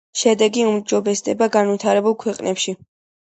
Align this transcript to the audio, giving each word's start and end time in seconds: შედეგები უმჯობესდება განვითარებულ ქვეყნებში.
შედეგები 0.19 0.63
უმჯობესდება 0.69 1.49
განვითარებულ 1.57 2.17
ქვეყნებში. 2.25 2.75